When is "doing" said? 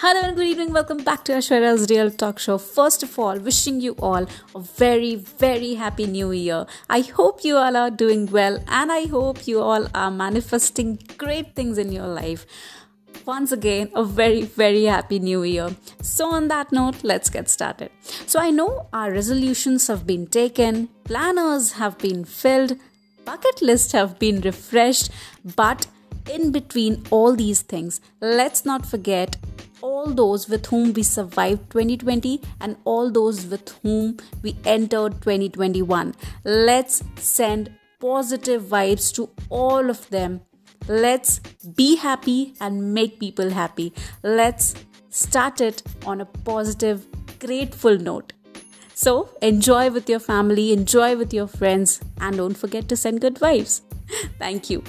7.90-8.26